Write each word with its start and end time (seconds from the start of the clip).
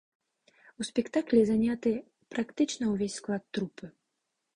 У 0.83 0.85
спектаклі 0.87 1.41
заняты 1.49 1.93
практычна 2.37 2.85
ўвесь 2.95 3.17
склад 3.21 3.43
трупы. 3.59 3.85